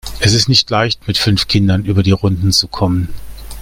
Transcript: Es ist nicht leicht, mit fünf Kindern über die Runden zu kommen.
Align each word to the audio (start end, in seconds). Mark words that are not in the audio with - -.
Es 0.19 0.33
ist 0.33 0.49
nicht 0.49 0.67
leicht, 0.71 1.07
mit 1.07 1.19
fünf 1.19 1.47
Kindern 1.47 1.85
über 1.85 2.01
die 2.01 2.09
Runden 2.09 2.51
zu 2.51 2.67
kommen. 2.67 3.09